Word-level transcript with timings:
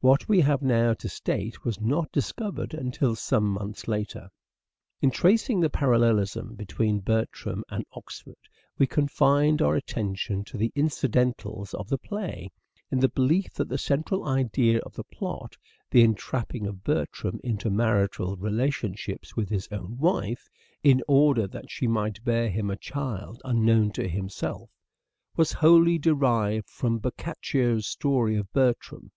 What 0.00 0.26
we 0.26 0.40
have 0.40 0.62
now 0.62 0.94
to 0.94 1.06
state 1.10 1.62
was 1.62 1.82
not 1.82 2.10
discovered 2.10 2.72
until 2.72 3.14
some 3.14 3.44
months 3.50 3.86
later. 3.86 4.30
In 5.02 5.10
tracing 5.10 5.60
the 5.60 5.68
parallelism 5.68 6.54
between 6.54 7.00
Bertram 7.00 7.62
and 7.68 7.84
Oxford 7.92 8.38
we 8.78 8.86
confined 8.86 9.60
our 9.60 9.74
attention 9.76 10.44
to 10.44 10.56
the 10.56 10.72
incidentals 10.74 11.74
of 11.74 11.90
the 11.90 11.98
play, 11.98 12.50
in 12.90 13.00
the 13.00 13.10
belief 13.10 13.52
that 13.52 13.68
the 13.68 13.76
central 13.76 14.24
idea 14.26 14.78
of 14.78 14.94
the 14.94 15.04
plot— 15.04 15.58
the 15.90 16.02
entrapping 16.02 16.66
of 16.66 16.82
Bertram 16.82 17.38
into 17.44 17.68
marital 17.68 18.34
relation 18.36 18.94
ships 18.94 19.36
with 19.36 19.50
his 19.50 19.68
own 19.70 19.98
wife, 19.98 20.48
in 20.82 21.02
order 21.06 21.46
that 21.48 21.70
she 21.70 21.86
might 21.86 22.24
bear 22.24 22.48
him 22.48 22.70
a 22.70 22.78
child 22.78 23.42
unknown 23.44 23.90
to 23.92 24.08
himself— 24.08 24.70
was 25.36 25.52
wholly 25.52 25.98
derived 25.98 26.70
from 26.70 26.96
Boccaccio's 26.98 27.86
story 27.86 28.36
of 28.38 28.50
Bertram. 28.54 29.10